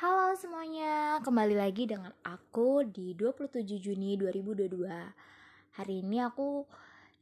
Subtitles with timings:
[0.00, 4.80] Halo semuanya, kembali lagi dengan aku di 27 Juni 2022
[5.76, 6.64] Hari ini aku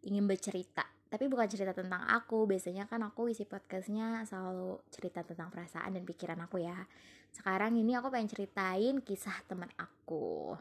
[0.06, 2.46] ingin bercerita Tapi bukan cerita tentang aku.
[2.46, 6.86] Biasanya kan aku isi podcastnya selalu cerita tentang perasaan dan pikiran aku ya.
[7.34, 10.54] Sekarang ini aku pengen ceritain kisah teman aku.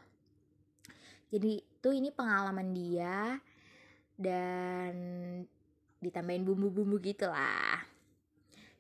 [1.30, 3.38] Jadi tuh ini pengalaman dia
[4.18, 4.98] Dan
[6.02, 7.86] ditambahin bumbu-bumbu gitu lah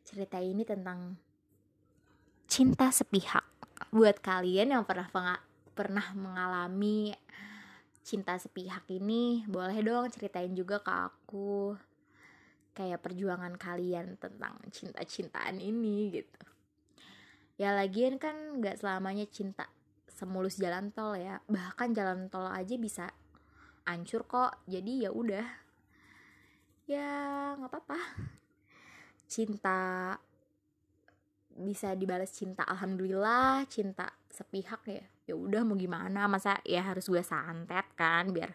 [0.02, 1.27] Cerita ini tentang
[2.58, 3.46] cinta sepihak.
[3.94, 5.06] Buat kalian yang pernah
[5.78, 7.14] pernah mengalami
[8.02, 11.78] cinta sepihak ini boleh dong ceritain juga ke aku.
[12.74, 16.42] Kayak perjuangan kalian tentang cinta-cintaan ini gitu.
[17.62, 19.70] Ya lagian kan nggak selamanya cinta
[20.10, 21.38] semulus jalan tol ya.
[21.46, 23.14] Bahkan jalan tol aja bisa
[23.86, 24.66] hancur kok.
[24.66, 25.46] Jadi ya udah.
[26.90, 27.10] Ya
[27.54, 28.02] nggak apa-apa.
[29.30, 30.18] Cinta
[31.58, 35.04] bisa dibalas cinta alhamdulillah cinta sepihak ya.
[35.28, 36.30] Ya udah mau gimana?
[36.30, 38.54] Masa ya harus gue santet kan biar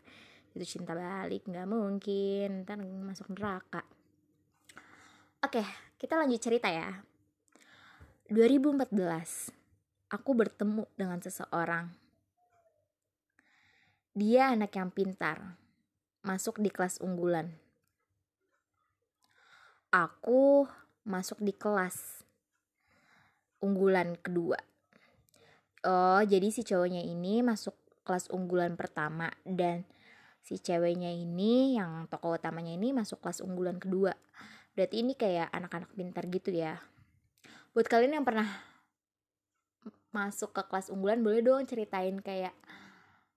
[0.54, 1.44] itu cinta balik?
[1.44, 3.82] Nggak mungkin ntar masuk neraka.
[5.42, 5.66] Oke
[5.98, 7.02] kita lanjut cerita ya.
[8.30, 8.94] 2014
[10.14, 11.90] aku bertemu dengan seseorang.
[14.12, 15.56] Dia anak yang pintar
[16.22, 17.50] masuk di kelas unggulan.
[19.92, 20.64] Aku
[21.02, 22.22] masuk di kelas
[23.62, 24.58] unggulan kedua.
[25.82, 29.86] Oh, jadi si cowoknya ini masuk kelas unggulan pertama dan
[30.42, 34.14] si ceweknya ini yang tokoh utamanya ini masuk kelas unggulan kedua.
[34.74, 36.82] Berarti ini kayak anak-anak pintar gitu ya.
[37.72, 38.46] Buat kalian yang pernah
[40.12, 42.52] masuk ke kelas unggulan boleh dong ceritain kayak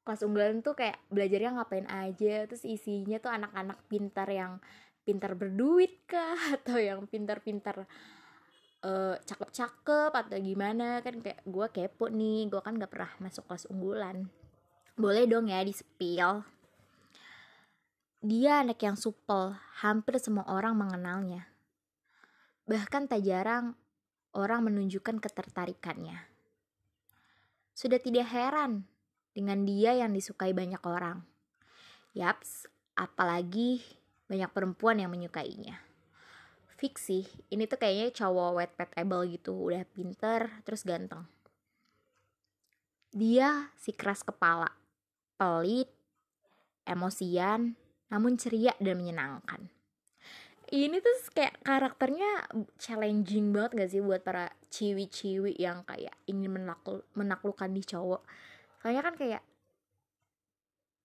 [0.05, 4.59] kelas unggulan tuh kayak belajarnya ngapain aja terus isinya tuh anak-anak pintar yang
[5.07, 7.87] pintar berduit kah atau yang pintar-pintar
[8.83, 13.69] uh, cakep-cakep atau gimana kan kayak gue kepo nih gue kan gak pernah masuk kelas
[13.71, 14.27] unggulan.
[14.99, 16.55] Boleh dong ya di spill
[18.25, 19.53] dia anak yang supel
[19.85, 21.45] hampir semua orang mengenalnya.
[22.65, 23.77] Bahkan tak jarang
[24.33, 26.25] orang menunjukkan ketertarikannya.
[27.77, 28.89] Sudah tidak heran
[29.37, 31.21] dengan dia yang disukai banyak orang.
[32.17, 32.65] Yaps
[32.97, 33.85] apalagi
[34.25, 35.77] banyak perempuan yang menyukainya
[37.01, 37.25] sih.
[37.49, 41.25] Ini tuh kayaknya cowok wet pet able gitu udah pinter terus ganteng.
[43.09, 44.69] Dia si keras kepala
[45.39, 45.89] pelit
[46.85, 47.73] emosian
[48.13, 49.65] namun ceria dan menyenangkan.
[50.65, 52.49] Ini tuh kayak karakternya
[52.81, 58.25] challenging banget gak sih buat para ciwi-ciwi yang kayak ingin menakluk, menaklukkan di cowok?
[58.81, 59.43] Soalnya kan kayak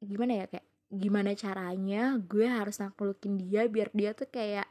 [0.01, 4.67] gimana ya kayak gimana caranya gue harus naklukin dia biar dia tuh kayak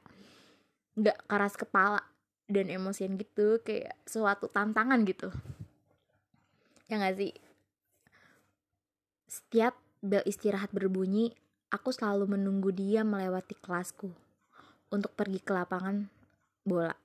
[0.99, 2.03] nggak keras kepala
[2.51, 5.31] dan emosian gitu kayak suatu tantangan gitu.
[6.91, 7.33] Ya nggak sih?
[9.29, 11.31] Setiap bel istirahat berbunyi
[11.71, 14.11] aku selalu menunggu dia melewati kelasku
[14.91, 16.09] untuk pergi ke lapangan
[16.65, 16.97] bola.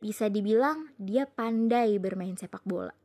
[0.00, 2.96] Bisa dibilang dia pandai bermain sepak bola.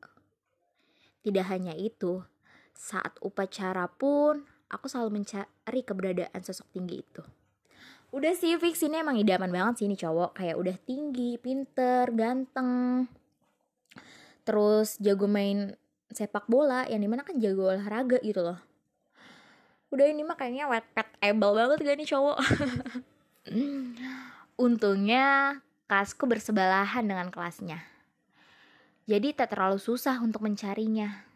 [1.22, 2.24] Tidak hanya itu
[2.72, 7.24] saat upacara pun aku selalu mencari keberadaan sosok tinggi itu
[8.16, 10.40] udah sih fix ini emang idaman banget sih ini cowok.
[10.40, 13.04] Kayak udah tinggi pinter ganteng.
[14.48, 15.76] Terus jago main
[16.16, 18.60] sepak bola yang di mana kan jago olahraga gitu loh.
[19.92, 22.38] Udah ini mah kayaknya wet pet able banget gak nih cowok?
[24.66, 25.60] Untungnya
[25.92, 27.84] kelasku bersebelahan dengan kelasnya.
[29.06, 31.28] Jadi tak terlalu susah untuk mencarinya.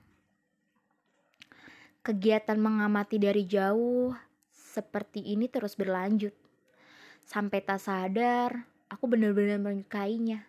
[2.02, 4.16] Kegiatan mengamati dari jauh
[4.50, 6.49] seperti ini terus berlanjut
[7.30, 10.42] sampai tak sadar aku bener-bener menyukainya.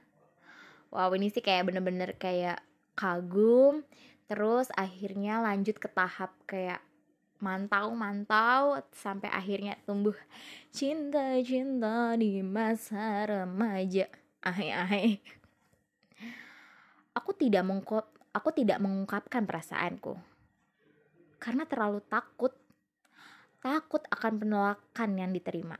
[0.88, 2.64] Wow ini sih kayak bener-bener kayak
[2.96, 3.84] kagum
[4.26, 6.80] terus akhirnya lanjut ke tahap kayak
[7.40, 10.16] mantau mantau sampai akhirnya tumbuh
[10.72, 14.08] cinta cinta di masa remaja.
[14.40, 15.04] Ahe ahe.
[17.12, 20.16] Aku tidak mengungkap aku tidak mengungkapkan perasaanku.
[21.37, 22.56] Karena terlalu takut.
[23.60, 25.76] Takut akan penolakan yang diterima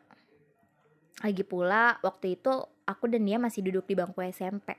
[1.20, 2.52] lagi pula, waktu itu
[2.88, 4.75] aku dan dia masih duduk di bangku SMP.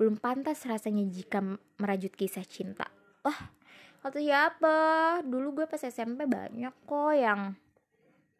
[0.00, 1.44] Belum pantas rasanya jika
[1.76, 2.88] merajut kisah cinta.
[3.22, 3.52] Wah,
[4.00, 4.76] kata siapa?
[5.22, 7.54] Dulu gue pas SMP banyak kok yang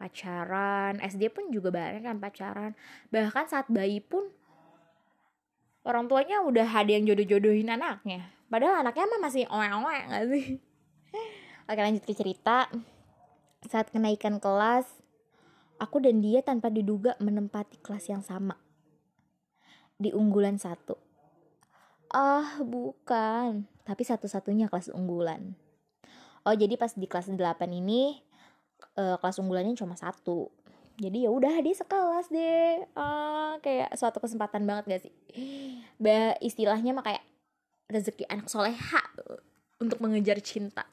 [0.01, 0.99] pacaran.
[0.99, 2.73] SD pun juga banyak kan pacaran.
[3.13, 4.33] Bahkan saat bayi pun
[5.85, 8.33] orang tuanya udah ada yang jodoh-jodohin anaknya.
[8.49, 10.47] Padahal anaknya mah masih oe-oe gak sih?
[11.71, 12.67] Oke lanjut ke cerita.
[13.63, 15.02] Saat kenaikan kelas,
[15.83, 18.55] Aku dan dia tanpa diduga menempati kelas yang sama.
[19.99, 20.95] Di unggulan satu.
[22.15, 23.67] Ah, bukan.
[23.83, 25.59] Tapi satu-satunya kelas unggulan.
[26.47, 27.39] Oh, jadi pas di kelas 8
[27.75, 28.15] ini
[28.95, 30.55] uh, kelas unggulannya cuma satu.
[31.03, 32.87] Jadi ya udah dia sekelas deh.
[32.95, 35.15] Uh, kayak suatu kesempatan banget gak sih?
[35.99, 37.27] Bah, istilahnya mah kayak
[37.91, 39.03] rezeki anak soleha
[39.83, 40.87] untuk mengejar cinta.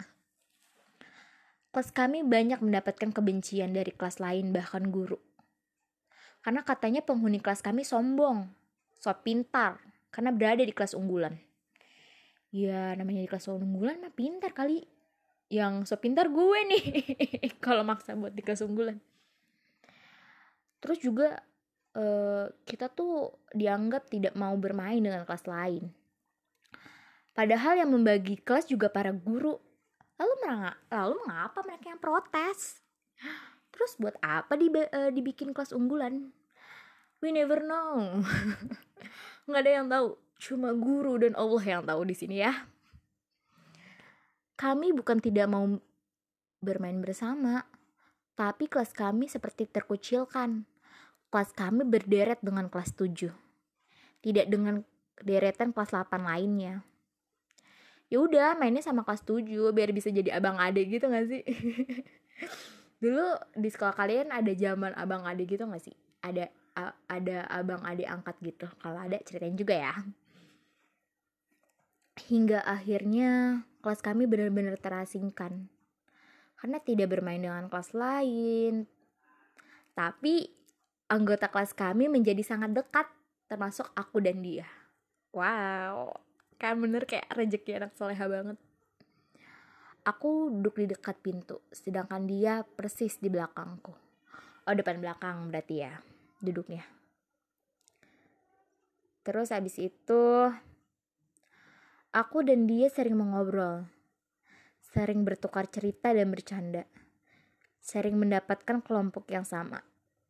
[1.69, 5.21] Kelas kami banyak mendapatkan kebencian dari kelas lain bahkan guru.
[6.41, 8.49] Karena katanya penghuni kelas kami sombong,
[8.97, 9.77] so pintar,
[10.09, 11.37] karena berada di kelas unggulan.
[12.49, 14.81] Ya namanya di kelas unggulan mah pintar kali.
[15.49, 16.83] Yang so pintar gue nih
[17.65, 18.97] kalau maksa buat di kelas unggulan.
[20.79, 21.37] Terus juga
[21.97, 25.89] uh, kita tuh dianggap tidak mau bermain dengan kelas lain.
[27.33, 29.57] Padahal yang membagi kelas juga para guru.
[30.19, 32.83] Lalu merangak, lalu mengapa mereka yang protes?
[33.71, 36.35] Terus buat apa di, uh, dibikin kelas unggulan?
[37.23, 38.19] We never know.
[39.49, 40.07] nggak ada yang tahu
[40.39, 42.53] cuma guru dan Allah yang tahu di sini ya
[44.53, 45.65] kami bukan tidak mau
[46.61, 47.65] bermain bersama
[48.37, 50.69] tapi kelas kami seperti terkucilkan
[51.33, 53.33] kelas kami berderet dengan kelas 7
[54.21, 54.85] tidak dengan
[55.17, 56.85] deretan kelas 8 lainnya
[58.09, 61.45] ya udah mainnya sama kelas 7 biar bisa jadi abang adik gitu gak sih?
[63.03, 65.95] Dulu di sekolah kalian ada zaman abang adik gitu gak sih?
[66.25, 66.49] Ada
[67.07, 68.67] ada abang adik angkat gitu.
[68.81, 69.93] Kalau ada ceritain juga ya.
[72.19, 75.69] Hingga akhirnya kelas kami benar-benar terasingkan.
[76.59, 78.89] Karena tidak bermain dengan kelas lain.
[79.95, 80.49] Tapi
[81.07, 83.07] anggota kelas kami menjadi sangat dekat
[83.47, 84.67] termasuk aku dan dia.
[85.31, 86.28] Wow
[86.59, 88.59] kan bener kayak rezeki anak soleha banget.
[90.03, 93.95] Aku duduk di dekat pintu sedangkan dia persis di belakangku.
[94.67, 95.95] Oh depan belakang berarti ya
[96.43, 96.83] duduknya.
[99.23, 100.23] Terus habis itu
[102.11, 103.87] aku dan dia sering mengobrol.
[104.91, 106.83] Sering bertukar cerita dan bercanda.
[107.79, 109.85] Sering mendapatkan kelompok yang sama.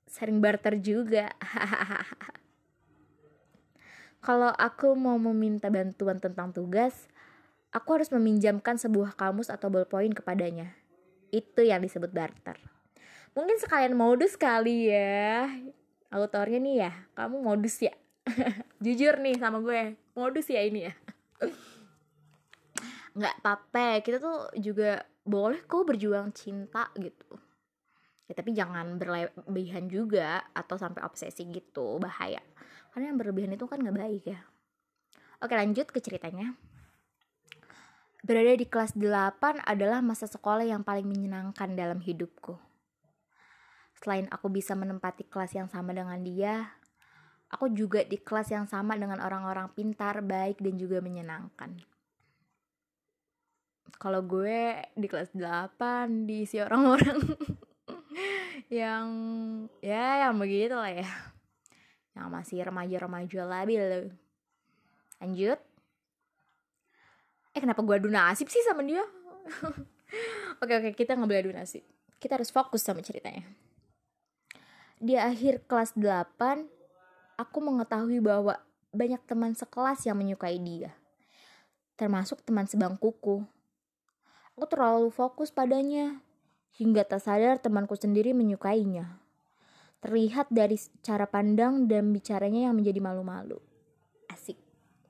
[0.06, 1.32] Sering barter juga
[4.20, 7.08] kalau aku mau meminta bantuan tentang tugas
[7.70, 10.74] aku harus meminjamkan sebuah kamus atau ballpoint kepadanya.
[11.30, 12.58] Itu yang disebut barter.
[13.38, 15.46] Mungkin sekalian modus kali ya.
[16.10, 17.94] Autornya nih ya kamu modus ya.
[18.84, 20.94] Jujur nih sama gue modus ya ini ya.
[23.18, 27.38] Nggak apa kita tuh juga boleh kok berjuang cinta gitu.
[28.26, 32.42] Ya tapi jangan berlebihan juga atau sampai obsesi gitu bahaya
[33.00, 34.44] karena yang berlebihan itu kan nggak baik ya
[35.40, 36.52] oke lanjut ke ceritanya
[38.28, 42.60] berada di kelas 8 adalah masa sekolah yang paling menyenangkan dalam hidupku
[44.00, 46.72] Selain aku bisa menempati kelas yang sama dengan dia,
[47.52, 51.84] aku juga di kelas yang sama dengan orang-orang pintar, baik, dan juga menyenangkan.
[54.00, 57.20] Kalau gue di kelas 8 diisi orang-orang
[58.72, 59.08] yang
[59.84, 61.10] ya yang begitu lah ya.
[62.20, 64.12] Yang masih remaja-remaja labil.
[65.24, 65.60] Lanjut.
[67.56, 69.02] Eh kenapa gue adu nasib sih sama dia?
[70.62, 71.84] oke oke kita nggak boleh adu nasib.
[72.20, 73.48] Kita harus fokus sama ceritanya.
[75.00, 76.68] Di akhir kelas 8,
[77.40, 78.60] aku mengetahui bahwa
[78.92, 80.92] banyak teman sekelas yang menyukai dia.
[81.96, 83.48] Termasuk teman sebangkuku.
[84.60, 86.20] Aku terlalu fokus padanya,
[86.76, 89.20] hingga tak sadar temanku sendiri menyukainya.
[90.00, 93.60] Terlihat dari cara pandang dan bicaranya yang menjadi malu-malu.
[94.32, 94.56] Asik.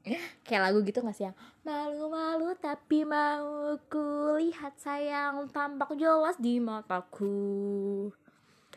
[0.46, 8.10] Kayak lagu gitu gak sih yang Malu-malu tapi mau kulihat sayang tampak jelas di mataku.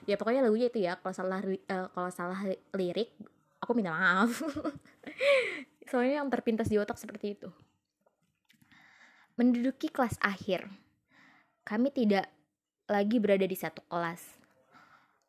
[0.05, 2.37] Ya pokoknya lagunya itu ya kalau salah uh, kalau salah
[2.77, 3.17] lirik
[3.65, 4.29] aku minta maaf.
[5.89, 7.49] Soalnya yang terpintas di otak seperti itu.
[9.41, 10.69] Menduduki kelas akhir.
[11.65, 12.29] Kami tidak
[12.91, 14.42] lagi berada di satu kelas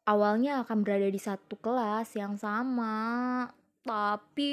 [0.07, 3.47] awalnya akan berada di satu kelas yang sama
[3.83, 4.51] tapi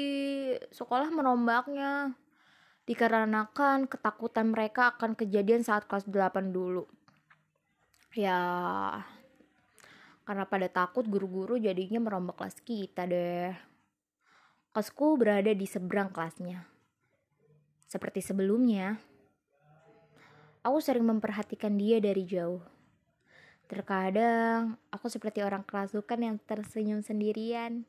[0.71, 2.15] sekolah merombaknya
[2.83, 6.83] dikarenakan ketakutan mereka akan kejadian saat kelas 8 dulu
[8.11, 8.41] ya
[10.31, 13.51] karena pada takut guru-guru jadinya merombak kelas kita deh.
[14.71, 16.63] Kelasku berada di seberang kelasnya.
[17.83, 18.95] Seperti sebelumnya,
[20.63, 22.63] aku sering memperhatikan dia dari jauh.
[23.71, 27.87] Terkadang, aku seperti orang kerasukan yang tersenyum sendirian.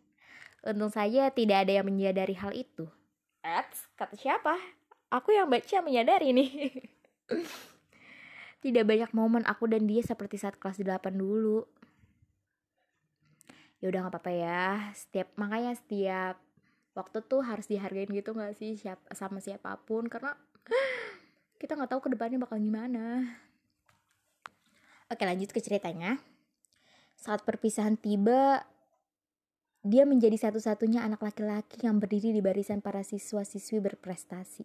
[0.63, 2.87] Untung saja tidak ada yang menyadari hal itu.
[3.43, 4.55] Eits, kata siapa?
[5.11, 6.51] Aku yang baca menyadari nih.
[8.63, 11.67] tidak banyak momen aku dan dia seperti saat kelas 8 dulu
[13.83, 16.39] ya udah nggak apa-apa ya setiap makanya setiap
[16.95, 20.39] waktu tuh harus dihargain gitu gak sih siap sama siapa pun karena
[21.59, 23.27] kita nggak tahu ke depannya bakal gimana
[25.13, 26.17] oke lanjut ke ceritanya.
[27.21, 28.65] Saat perpisahan tiba
[29.83, 34.63] dia menjadi satu-satunya anak laki-laki yang berdiri di barisan para siswa-siswi berprestasi.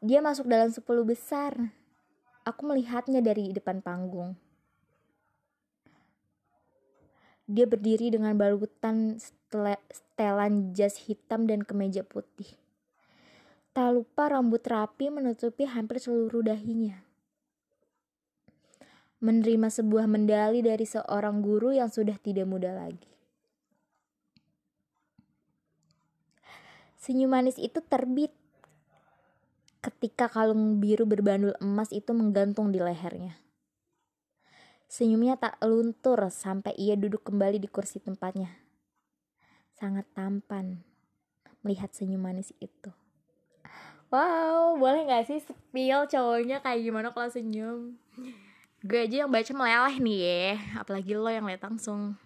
[0.00, 1.52] Dia masuk dalam 10 besar.
[2.44, 4.36] Aku melihatnya dari depan panggung.
[7.44, 12.56] Dia berdiri dengan balutan setelan jas hitam dan kemeja putih.
[13.76, 17.04] Tak lupa rambut rapi menutupi hampir seluruh dahinya.
[19.24, 23.08] Menerima sebuah mendali dari seorang guru yang sudah tidak muda lagi.
[27.00, 28.32] Senyum manis itu terbit
[29.80, 33.36] ketika kalung biru berbandul emas itu menggantung di lehernya.
[34.88, 38.52] Senyumnya tak luntur sampai ia duduk kembali di kursi tempatnya.
[39.76, 40.80] Sangat tampan
[41.64, 42.92] melihat senyum manis itu.
[44.12, 47.98] Wow, boleh gak sih spill cowoknya kayak gimana kalau senyum?
[48.84, 52.20] Gue aja yang baca meleleh nih ya, apalagi lo yang lihat langsung.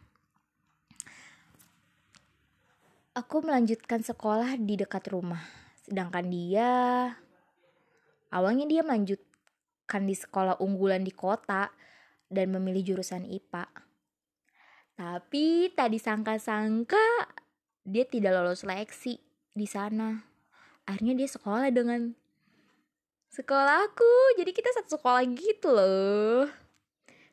[3.15, 5.39] Aku melanjutkan sekolah di dekat rumah,
[5.87, 6.71] sedangkan dia
[8.35, 11.71] awalnya dia melanjutkan di sekolah unggulan di kota
[12.27, 13.65] dan memilih jurusan IPA.
[14.99, 17.31] Tapi tadi sangka-sangka
[17.87, 19.15] dia tidak lolos seleksi
[19.55, 20.29] di sana
[20.89, 22.17] akhirnya dia sekolah dengan
[23.33, 26.49] sekolahku jadi kita satu sekolah gitu loh.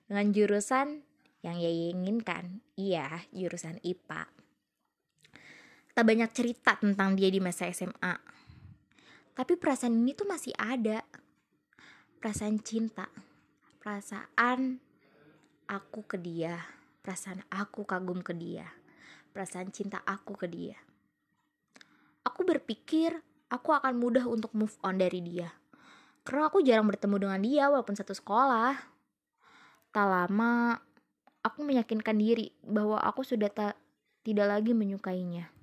[0.06, 1.02] Dengan jurusan
[1.42, 2.62] yang ia inginkan.
[2.76, 4.36] Iya jurusan IPA
[5.96, 8.36] tak banyak cerita tentang dia di masa SMA
[9.36, 11.04] tapi perasaan ini tuh masih ada.
[12.24, 13.12] Perasaan cinta.
[13.84, 14.80] Perasaan
[15.68, 16.56] aku ke dia.
[17.04, 18.64] Perasaan aku kagum ke dia.
[19.36, 20.80] Perasaan cinta aku ke dia.
[22.24, 23.20] Aku berpikir
[23.52, 25.52] aku akan mudah untuk move on dari dia.
[26.26, 28.74] Karena aku jarang bertemu dengan dia walaupun satu sekolah.
[29.94, 30.74] Tak lama,
[31.46, 33.78] aku meyakinkan diri bahwa aku sudah tak
[34.26, 35.54] tidak lagi menyukainya.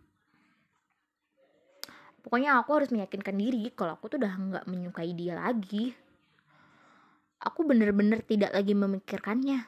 [2.23, 5.91] Pokoknya aku harus meyakinkan diri kalau aku tuh udah nggak menyukai dia lagi.
[7.43, 9.67] Aku bener-bener tidak lagi memikirkannya.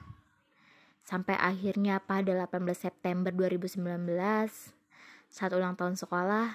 [1.03, 3.83] Sampai akhirnya pada 18 September 2019,
[5.27, 6.55] saat ulang tahun sekolah,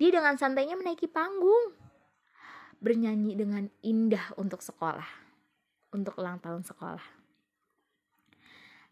[0.00, 1.76] dia dengan santainya menaiki panggung,
[2.84, 5.08] bernyanyi dengan indah untuk sekolah,
[5.96, 7.24] untuk ulang tahun sekolah.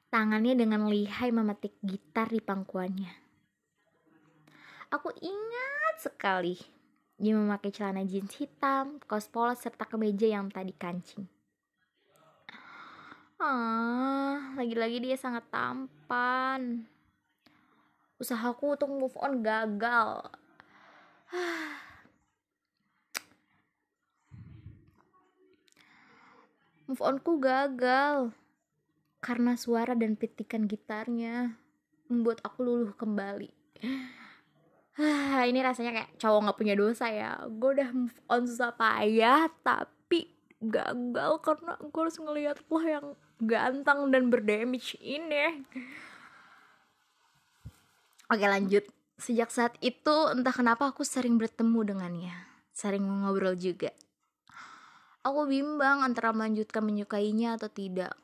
[0.08, 3.12] Tangannya dengan lihai memetik gitar di pangkuannya.
[4.96, 6.56] Aku ingat sekali
[7.20, 11.28] dia memakai celana jeans hitam, kaos polos serta kemeja yang tadi kancing.
[13.36, 16.88] Ah, lagi-lagi dia sangat tampan.
[18.16, 20.32] Usahaku untuk move on gagal
[26.90, 28.34] Move onku gagal
[29.22, 31.54] karena suara dan petikan gitarnya
[32.10, 33.50] membuat aku luluh kembali.
[35.50, 37.38] ini rasanya kayak cowok nggak punya dosa ya.
[37.46, 43.06] Gue udah move on susah payah tapi gagal karena gue harus ngeliat lo yang
[43.38, 45.64] ganteng dan berdamage ini.
[48.32, 48.84] Oke lanjut
[49.22, 52.34] Sejak saat itu entah kenapa aku sering bertemu dengannya,
[52.74, 53.94] sering ngobrol juga.
[55.22, 58.14] Aku bimbang antara melanjutkan menyukainya atau tidak.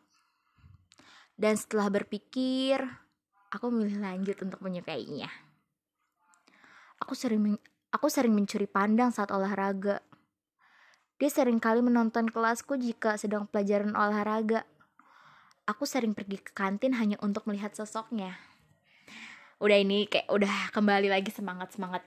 [1.39, 2.83] Dan setelah berpikir,
[3.55, 5.31] aku memilih lanjut untuk menyukainya.
[6.99, 7.55] Aku sering
[7.95, 10.03] aku sering mencuri pandang saat olahraga.
[11.23, 14.67] Dia sering kali menonton kelasku jika sedang pelajaran olahraga.
[15.71, 18.35] Aku sering pergi ke kantin hanya untuk melihat sosoknya
[19.59, 22.07] udah ini kayak udah kembali lagi semangat semangat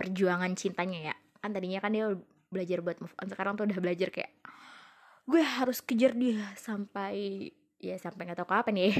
[0.00, 1.14] perjuangan cintanya ya
[1.44, 2.08] kan tadinya kan dia
[2.50, 3.28] belajar buat move on.
[3.30, 4.32] Sekarang tuh udah belajar kayak
[5.26, 7.50] gue harus kejar dia sampai
[7.82, 8.90] ya sampai nggak tahu kapan ya.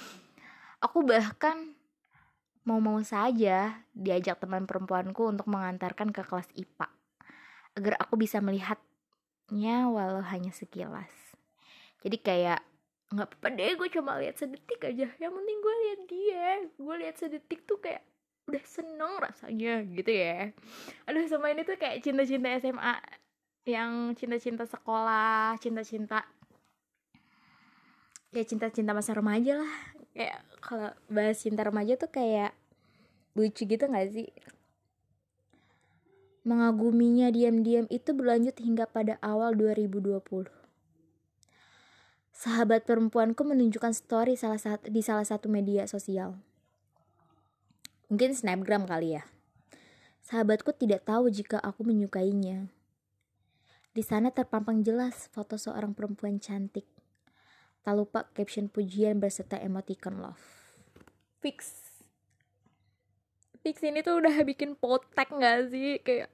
[0.84, 1.72] Aku bahkan
[2.64, 6.88] mau-mau saja diajak teman perempuanku untuk mengantarkan ke kelas IPA
[7.74, 11.10] agar aku bisa melihatnya walau hanya sekilas.
[12.00, 12.60] Jadi kayak
[13.12, 15.08] nggak apa-apa deh gue cuma lihat sedetik aja.
[15.20, 16.48] Yang penting gue lihat dia.
[16.76, 18.04] Gue lihat sedetik tuh kayak
[18.44, 20.52] udah seneng rasanya gitu ya.
[21.08, 22.94] Aduh sama ini tuh kayak cinta-cinta SMA
[23.64, 26.20] yang cinta-cinta sekolah cinta-cinta
[28.34, 29.74] ya cinta-cinta masa remaja lah.
[30.12, 32.52] Kayak kalau bahas cinta remaja tuh kayak
[33.34, 34.28] lucu gitu gak sih?
[36.44, 40.64] Mengaguminya diam-diam itu berlanjut hingga pada awal 2020
[42.34, 46.36] sahabat perempuanku menunjukkan story salah satu di salah satu media sosial.
[48.14, 49.26] Mungkin snapgram kali ya.
[50.22, 52.70] Sahabatku tidak tahu jika aku menyukainya.
[53.90, 56.86] Di sana terpampang jelas foto seorang perempuan cantik.
[57.82, 60.46] Tak lupa caption pujian berserta emoticon love.
[61.42, 61.74] Fix.
[63.66, 65.98] Fix ini tuh udah bikin potek gak sih?
[65.98, 66.30] Kayak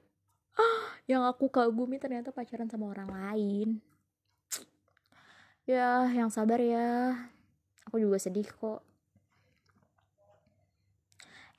[0.61, 3.81] ah, yang aku kagumi ternyata pacaran sama orang lain.
[5.65, 7.17] Ya, yang sabar ya.
[7.89, 8.90] Aku juga sedih kok.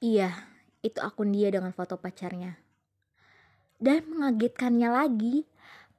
[0.03, 0.35] Iya,
[0.83, 2.59] itu akun dia dengan foto pacarnya.
[3.79, 5.47] Dan mengagetkannya lagi,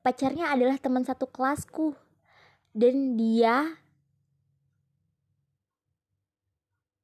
[0.04, 1.96] pacarnya adalah teman satu kelasku.
[2.76, 3.80] Dan dia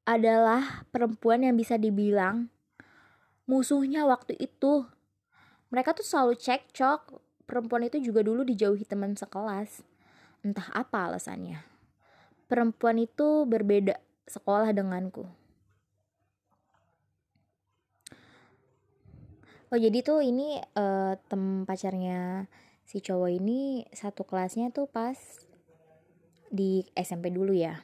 [0.03, 2.51] adalah perempuan yang bisa dibilang
[3.47, 4.83] musuhnya waktu itu.
[5.71, 7.15] Mereka tuh selalu cekcok.
[7.47, 9.87] Perempuan itu juga dulu dijauhi teman sekelas.
[10.43, 11.63] Entah apa alasannya.
[12.51, 13.95] Perempuan itu berbeda
[14.27, 15.38] sekolah denganku.
[19.69, 22.49] Oh jadi tuh ini uh, tem pacarnya
[22.89, 25.17] si cowok ini satu kelasnya tuh pas
[26.49, 27.77] di SMP dulu ya.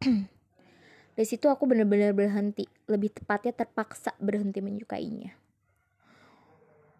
[1.14, 2.66] Dari situ aku bener-bener berhenti.
[2.88, 5.36] Lebih tepatnya terpaksa berhenti menyukainya.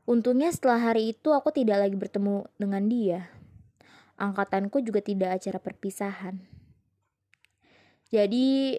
[0.05, 3.21] Untungnya setelah hari itu aku tidak lagi bertemu dengan dia.
[4.21, 6.45] Angkatanku juga tidak acara perpisahan.
[8.13, 8.79] Jadi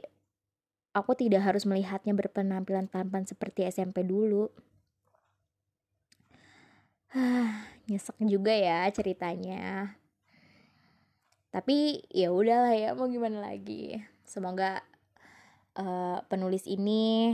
[0.95, 4.47] aku tidak harus melihatnya berpenampilan tampan seperti SMP dulu
[7.87, 9.95] nyesek juga ya ceritanya.
[11.53, 13.95] Tapi ya udahlah ya mau gimana lagi?
[14.27, 14.83] Semoga
[15.79, 17.31] uh, penulis ini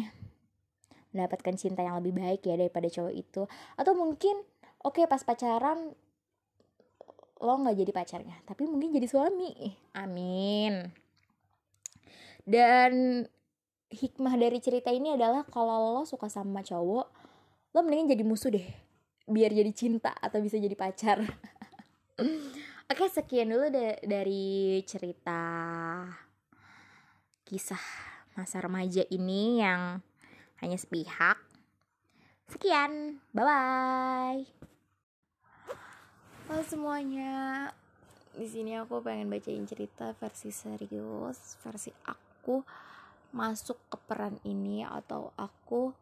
[1.11, 3.49] mendapatkan cinta yang lebih baik ya daripada cowok itu.
[3.73, 4.37] Atau mungkin
[4.85, 5.97] oke okay, pas pacaran
[7.41, 9.73] lo nggak jadi pacarnya tapi mungkin jadi suami.
[9.97, 10.93] Amin.
[12.45, 13.25] Dan
[13.89, 17.07] hikmah dari cerita ini adalah kalau lo suka sama cowok
[17.71, 18.90] lo mendingan jadi musuh deh
[19.31, 21.23] biar jadi cinta atau bisa jadi pacar.
[22.91, 25.41] Oke sekian dulu da dari cerita
[27.47, 27.81] kisah
[28.35, 30.03] masa remaja ini yang
[30.59, 31.39] hanya sepihak.
[32.51, 34.43] Sekian bye bye
[36.51, 37.71] halo semuanya.
[38.35, 42.59] Di sini aku pengen bacain cerita versi serius versi aku
[43.31, 45.95] masuk ke peran ini atau aku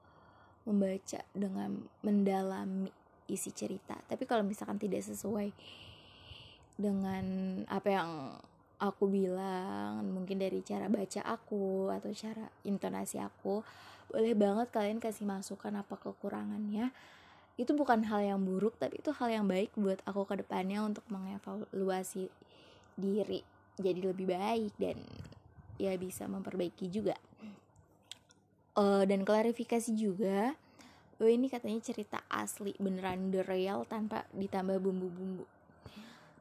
[0.66, 2.90] membaca dengan mendalami
[3.30, 3.96] isi cerita.
[4.10, 5.54] Tapi kalau misalkan tidak sesuai
[6.80, 7.26] dengan
[7.68, 8.10] apa yang
[8.80, 13.60] aku bilang mungkin dari cara baca aku atau cara intonasi aku
[14.10, 16.90] boleh banget kalian kasih masukan apa kekurangannya.
[17.60, 21.04] Itu bukan hal yang buruk tapi itu hal yang baik buat aku ke depannya untuk
[21.12, 22.32] mengevaluasi
[23.00, 23.44] diri
[23.80, 25.00] jadi lebih baik dan
[25.80, 27.16] ya bisa memperbaiki juga.
[28.80, 30.56] Uh, dan klarifikasi juga
[31.20, 35.44] oh ini katanya cerita asli beneran the real tanpa ditambah bumbu-bumbu.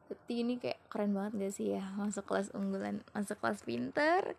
[0.09, 1.85] Tapi ini kayak keren banget gak sih ya?
[1.99, 4.33] Masuk kelas unggulan masuk kelas pinter.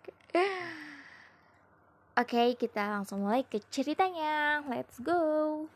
[2.19, 4.65] Oke okay, kita langsung mulai ke ceritanya.
[4.67, 5.69] Let's go.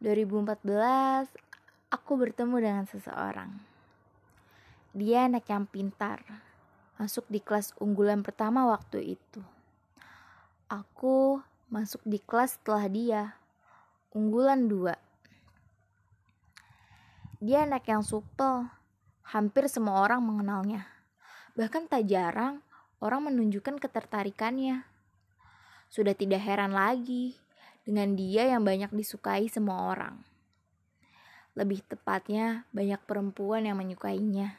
[0.00, 0.64] 2014
[1.92, 3.60] aku bertemu dengan seseorang.
[4.96, 6.24] Dia anak yang pintar
[6.96, 9.44] masuk di kelas unggulan pertama waktu itu.
[10.72, 13.22] Aku masuk di kelas setelah dia.
[14.10, 14.98] Unggulan dua.
[17.38, 18.68] Dia anak yang supel,
[19.22, 20.90] hampir semua orang mengenalnya.
[21.54, 22.60] Bahkan tak jarang
[22.98, 24.84] orang menunjukkan ketertarikannya.
[25.88, 27.38] Sudah tidak heran lagi
[27.86, 30.20] dengan dia yang banyak disukai semua orang.
[31.54, 34.58] Lebih tepatnya, banyak perempuan yang menyukainya.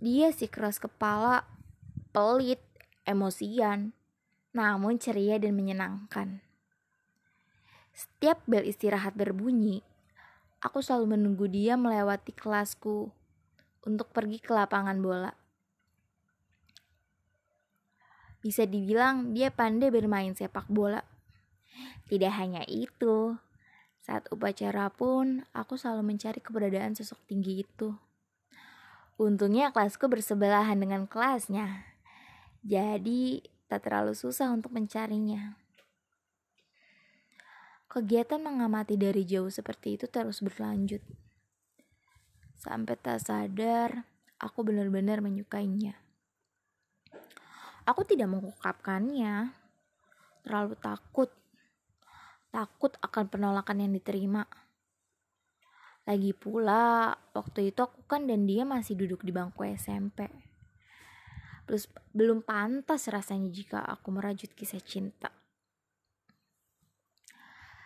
[0.00, 1.44] Dia si keras kepala,
[2.10, 2.60] pelit,
[3.04, 3.92] emosian,
[4.50, 6.42] namun ceria dan menyenangkan.
[7.94, 9.84] Setiap bel istirahat berbunyi,
[10.62, 13.12] aku selalu menunggu dia melewati kelasku
[13.84, 15.32] untuk pergi ke lapangan bola.
[18.40, 21.04] Bisa dibilang dia pandai bermain sepak bola.
[22.08, 23.36] Tidak hanya itu,
[24.00, 27.92] saat upacara pun aku selalu mencari keberadaan sosok tinggi itu.
[29.20, 31.84] Untungnya kelasku bersebelahan dengan kelasnya.
[32.64, 35.54] Jadi tak terlalu susah untuk mencarinya.
[37.86, 40.98] Kegiatan mengamati dari jauh seperti itu terus berlanjut.
[42.58, 44.10] Sampai tak sadar,
[44.42, 45.94] aku benar-benar menyukainya.
[47.86, 49.54] Aku tidak mengungkapkannya,
[50.42, 51.30] terlalu takut.
[52.50, 54.50] Takut akan penolakan yang diterima.
[56.10, 60.49] Lagi pula, waktu itu aku kan dan dia masih duduk di bangku SMP
[61.70, 65.30] Plus, belum pantas rasanya jika aku merajut kisah cinta.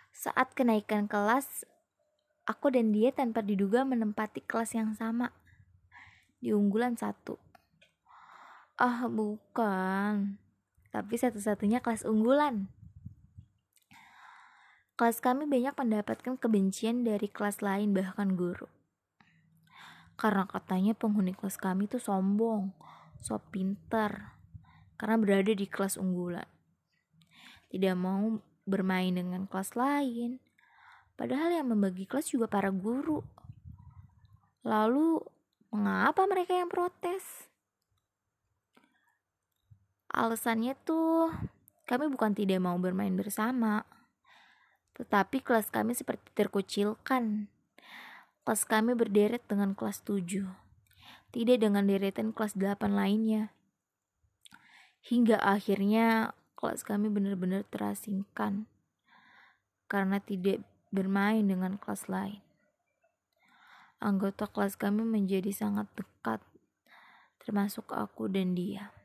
[0.09, 1.69] Saat kenaikan kelas,
[2.49, 5.29] aku dan dia tanpa diduga menempati kelas yang sama
[6.41, 7.37] di unggulan satu.
[8.73, 10.41] Ah, bukan.
[10.89, 12.65] Tapi satu-satunya kelas unggulan.
[14.97, 18.65] Kelas kami banyak mendapatkan kebencian dari kelas lain bahkan guru.
[20.17, 22.73] Karena katanya penghuni kelas kami tuh sombong,
[23.25, 24.37] so pinter,
[25.01, 26.45] karena berada di kelas unggulan.
[27.73, 28.37] Tidak mau
[28.69, 30.37] bermain dengan kelas lain.
[31.17, 33.25] Padahal yang membagi kelas juga para guru.
[34.61, 35.25] Lalu,
[35.73, 37.49] mengapa mereka yang protes?
[40.13, 41.33] Alasannya tuh,
[41.89, 43.89] kami bukan tidak mau bermain bersama.
[44.95, 47.49] Tetapi kelas kami seperti terkucilkan.
[48.45, 50.64] Kelas kami berderet dengan kelas 7.
[51.35, 53.51] Tidak dengan deretan kelas 8 lainnya.
[55.03, 58.71] Hingga akhirnya kelas kami benar-benar terasingkan
[59.91, 60.63] karena tidak
[60.95, 62.39] bermain dengan kelas lain.
[63.99, 66.39] Anggota kelas kami menjadi sangat dekat,
[67.43, 68.95] termasuk aku dan dia.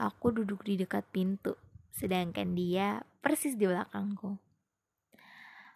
[0.00, 1.60] Aku duduk di dekat pintu,
[1.92, 4.40] sedangkan dia persis di belakangku.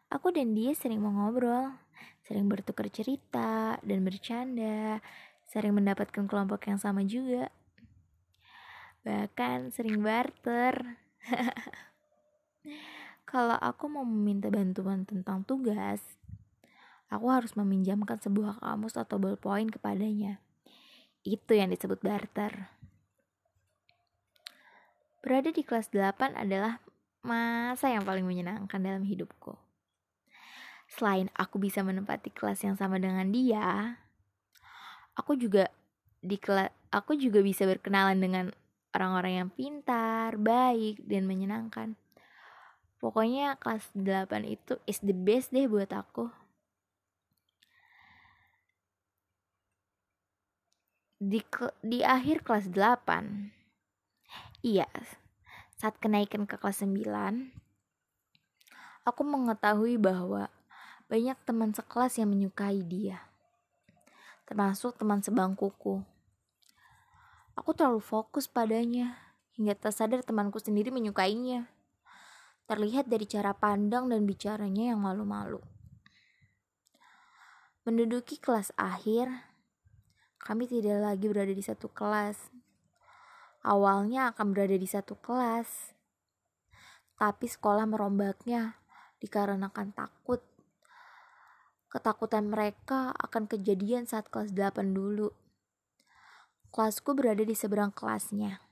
[0.09, 1.77] Aku dan dia sering mengobrol,
[2.25, 5.03] sering bertukar cerita dan bercanda,
[5.49, 7.51] sering mendapatkan kelompok yang sama juga
[9.03, 10.99] bahkan sering barter.
[13.31, 16.01] Kalau aku mau meminta bantuan tentang tugas,
[17.11, 20.39] aku harus meminjamkan sebuah kamus atau ballpoint kepadanya.
[21.23, 22.71] Itu yang disebut barter.
[25.23, 26.83] Berada di kelas 8 adalah
[27.23, 29.55] masa yang paling menyenangkan dalam hidupku.
[30.93, 33.97] Selain aku bisa menempati kelas yang sama dengan dia,
[35.17, 35.73] aku juga
[36.21, 38.47] di kelas aku juga bisa berkenalan dengan
[38.93, 41.97] orang-orang yang pintar, baik, dan menyenangkan.
[43.01, 46.29] Pokoknya kelas 8 itu is the best deh buat aku.
[51.23, 51.41] Di,
[51.83, 53.51] di akhir kelas 8,
[54.67, 54.91] iya,
[55.79, 57.51] saat kenaikan ke kelas 9,
[59.07, 60.51] aku mengetahui bahwa
[61.13, 63.21] banyak teman sekelas yang menyukai dia.
[64.49, 66.01] Termasuk teman sebangkuku.
[67.53, 69.21] Aku terlalu fokus padanya,
[69.53, 71.69] hingga tak sadar temanku sendiri menyukainya.
[72.65, 75.61] Terlihat dari cara pandang dan bicaranya yang malu-malu.
[77.85, 79.29] Menduduki kelas akhir,
[80.41, 82.41] kami tidak lagi berada di satu kelas.
[83.61, 85.93] Awalnya akan berada di satu kelas,
[87.21, 88.81] tapi sekolah merombaknya
[89.21, 90.52] dikarenakan takut.
[91.93, 95.29] Ketakutan mereka akan kejadian saat kelas 8 dulu.
[96.73, 98.65] Kelasku berada di seberang kelasnya.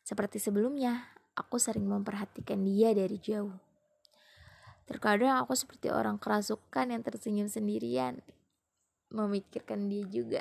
[0.00, 3.52] Seperti sebelumnya, aku sering memperhatikan dia dari jauh.
[4.88, 8.24] Terkadang aku seperti orang kerasukan yang tersenyum sendirian,
[9.12, 10.40] memikirkan dia juga.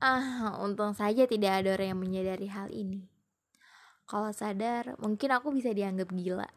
[0.00, 3.04] Ah, untung saja tidak ada orang yang menyadari hal ini.
[4.08, 6.48] Kalau sadar, mungkin aku bisa dianggap gila.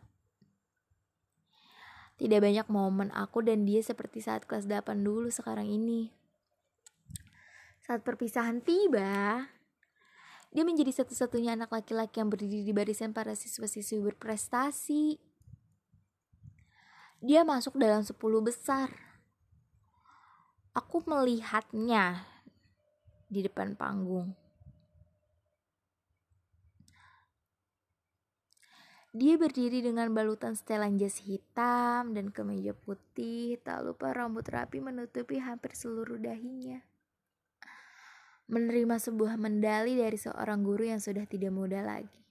[2.24, 6.08] Tidak banyak momen aku dan dia seperti saat kelas 8 dulu sekarang ini.
[7.84, 9.44] Saat perpisahan tiba,
[10.56, 15.20] dia menjadi satu-satunya anak laki-laki yang berdiri di barisan para siswa-siswi berprestasi.
[17.20, 18.88] Dia masuk dalam 10 besar.
[20.72, 22.24] Aku melihatnya
[23.28, 24.32] di depan panggung.
[29.13, 35.38] Dia berdiri dengan balutan setelan jas hitam dan kemeja putih, tak lupa rambut rapi menutupi
[35.38, 36.82] hampir seluruh dahinya
[38.52, 42.21] menerima sebuah medali dari seorang guru yang sudah tidak muda lagi.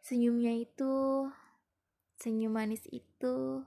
[0.00, 1.26] Senyumnya itu,
[2.16, 3.66] senyum manis itu,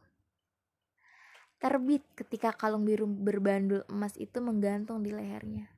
[1.61, 5.69] terbit ketika kalung biru berbandul emas itu menggantung di lehernya.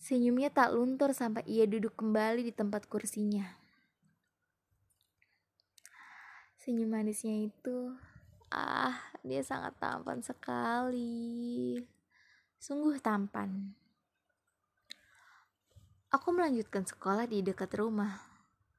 [0.00, 3.59] Senyumnya tak luntur sampai ia duduk kembali di tempat kursinya.
[6.60, 7.96] Senyum manisnya itu,
[8.52, 8.92] ah,
[9.24, 11.80] dia sangat tampan sekali
[12.60, 13.72] sungguh tampan.
[16.12, 18.20] Aku melanjutkan sekolah di dekat rumah,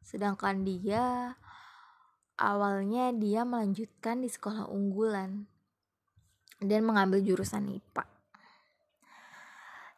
[0.06, 1.34] sedangkan dia
[2.38, 5.50] awalnya dia melanjutkan di sekolah unggulan
[6.62, 8.06] dan mengambil jurusan IPA.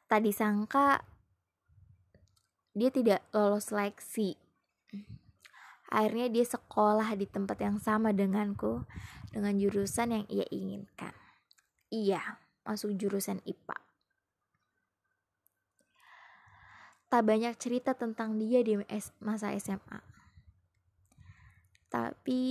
[0.08, 1.04] Tadi sangka
[2.72, 4.40] dia tidak lolos seleksi.
[5.94, 8.82] Akhirnya dia sekolah di tempat yang sama denganku
[9.30, 11.14] dengan jurusan yang ia inginkan.
[11.94, 13.84] Iya, masuk jurusan IPA.
[17.14, 18.74] tak banyak cerita tentang dia di
[19.22, 20.02] masa SMA.
[21.86, 22.42] Tapi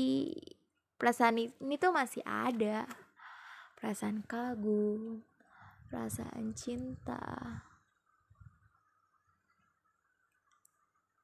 [0.94, 2.86] perasaan ini tuh masih ada.
[3.74, 5.26] Perasaan kagum,
[5.90, 7.18] perasaan cinta.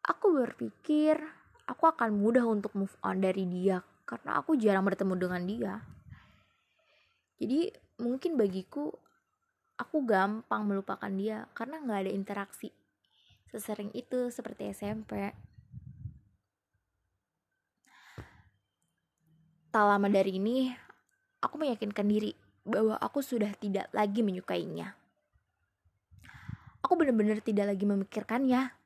[0.02, 1.22] Aku berpikir
[1.68, 5.74] aku akan mudah untuk move on dari dia karena aku jarang bertemu dengan dia.
[7.36, 8.88] Jadi mungkin bagiku
[9.76, 12.72] aku gampang melupakan dia karena nggak ada interaksi
[13.52, 15.32] sesering itu seperti SMP.
[19.68, 20.72] Tak lama dari ini,
[21.44, 22.32] aku meyakinkan diri
[22.64, 24.96] bahwa aku sudah tidak lagi menyukainya.
[26.80, 28.77] Aku benar-benar tidak lagi memikirkannya.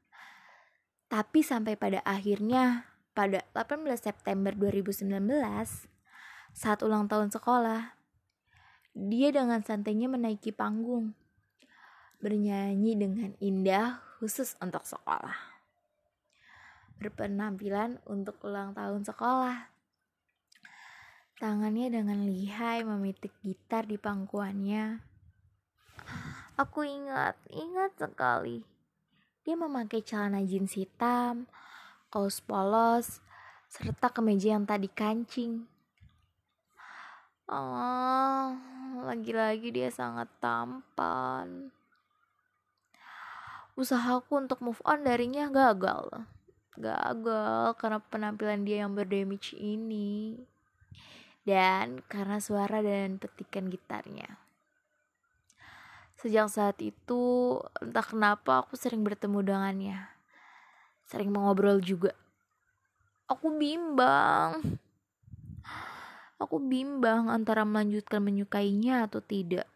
[1.13, 5.13] Tapi sampai pada akhirnya, pada 18 September 2019,
[6.57, 8.01] saat ulang tahun sekolah,
[8.97, 11.13] dia dengan santainya menaiki panggung,
[12.17, 15.37] bernyanyi dengan indah khusus untuk sekolah.
[16.97, 19.69] Berpenampilan untuk ulang tahun sekolah.
[21.37, 25.05] Tangannya dengan lihai memitik gitar di pangkuannya.
[26.57, 28.72] Aku ingat, ingat sekali.
[29.43, 31.51] Dia memakai celana jeans hitam,
[32.15, 33.19] kaos polos,
[33.67, 35.67] serta kemeja yang tadi kancing.
[37.51, 38.55] Oh,
[39.03, 41.75] lagi-lagi dia sangat tampan.
[43.75, 46.23] Usahaku untuk move on darinya gagal.
[46.79, 50.39] Gagal karena penampilan dia yang berdamage ini.
[51.43, 54.39] Dan karena suara dan petikan gitarnya.
[56.23, 59.99] Sejak saat itu, entah kenapa aku sering bertemu dengannya.
[61.03, 62.15] Sering mengobrol juga.
[63.27, 64.79] Aku bimbang
[66.43, 69.71] aku bimbang antara melanjutkan menyukainya atau tidak.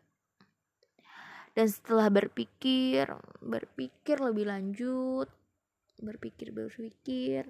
[1.54, 3.08] Dan setelah berpikir,
[3.40, 5.30] berpikir lebih lanjut,
[6.02, 7.48] berpikir berpikir,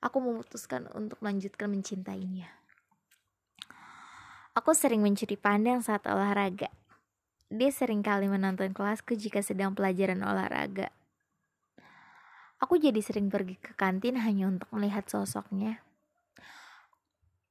[0.00, 2.48] aku memutuskan untuk melanjutkan mencintainya.
[4.56, 6.72] Aku sering mencuri pandang saat olahraga.
[7.52, 10.88] Dia sering kali menonton kelasku jika sedang pelajaran olahraga.
[12.64, 15.84] Aku jadi sering pergi ke kantin hanya untuk melihat sosoknya.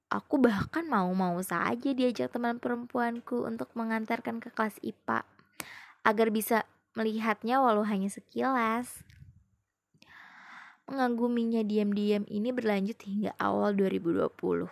[0.09, 5.21] Aku bahkan mau-mau saja diajak teman perempuanku untuk mengantarkan ke kelas IPA
[6.01, 6.65] agar bisa
[6.97, 9.05] melihatnya walau hanya sekilas.
[10.89, 14.65] Mengaguminya diam-diam ini berlanjut hingga awal 2020.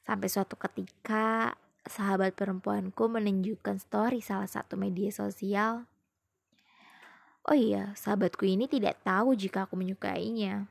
[0.00, 1.52] Sampai suatu ketika
[1.90, 5.86] sahabat perempuanku menunjukkan story salah satu media sosial.
[7.46, 10.66] Oh iya, sahabatku ini tidak tahu jika aku menyukainya.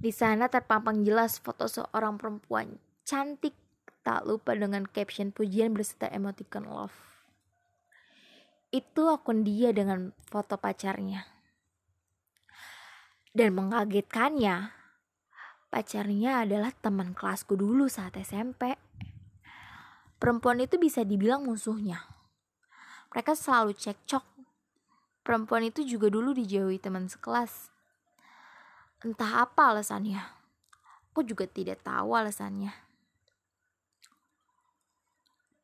[0.00, 3.54] Di sana terpampang jelas foto seorang perempuan cantik,
[4.00, 6.96] tak lupa dengan caption pujian berserta emoticon love.
[8.70, 11.26] Itu akun dia dengan foto pacarnya.
[13.30, 14.74] Dan mengagetkannya,
[15.70, 18.74] pacarnya adalah teman kelasku dulu saat SMP.
[20.20, 22.04] Perempuan itu bisa dibilang musuhnya.
[23.10, 24.22] Mereka selalu cekcok.
[25.24, 27.72] Perempuan itu juga dulu dijauhi teman sekelas
[29.00, 30.20] Entah apa alasannya.
[31.08, 32.68] Aku juga tidak tahu alasannya.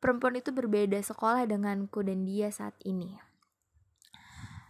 [0.01, 3.13] Perempuan itu berbeda sekolah denganku dan dia saat ini.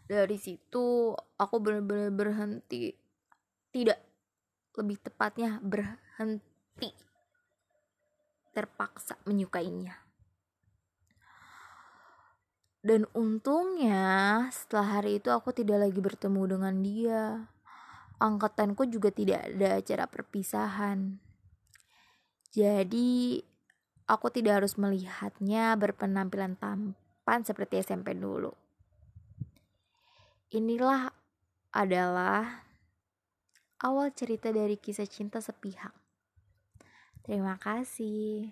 [0.03, 2.91] Dari situ aku benar-benar berhenti.
[3.71, 3.99] Tidak,
[4.75, 6.91] lebih tepatnya berhenti.
[8.57, 9.93] Terpaksa menyukainya.
[12.81, 17.21] Dan untungnya setelah hari itu aku tidak lagi bertemu dengan dia
[18.17, 21.21] angkatanku juga tidak ada acara perpisahan.
[22.49, 23.43] Jadi
[24.09, 28.55] aku tidak harus melihatnya berpenampilan tampan seperti SMP dulu.
[30.55, 31.11] Inilah
[31.75, 32.65] adalah
[33.83, 36.06] awal cerita dari kisah cinta sepihak.
[37.27, 38.47] Terima kasih.